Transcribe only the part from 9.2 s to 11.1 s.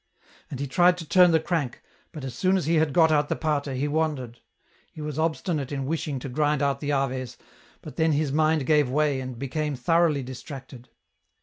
and became thoroughly distracted.